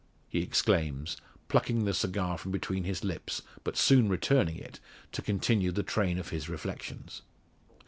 he 0.27 0.41
exclaims, 0.41 1.15
plucking 1.47 1.85
the 1.85 1.93
cigar 1.93 2.35
from 2.35 2.49
between 2.51 2.85
his 2.85 3.03
lips, 3.03 3.43
but 3.63 3.77
soon 3.77 4.09
returning 4.09 4.55
it, 4.57 4.79
to 5.11 5.21
continue 5.21 5.71
the 5.71 5.83
train 5.83 6.17
of 6.17 6.29
his 6.29 6.49
reflections. 6.49 7.21